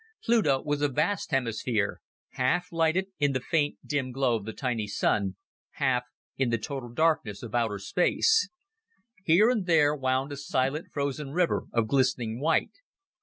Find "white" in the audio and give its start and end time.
12.39-12.71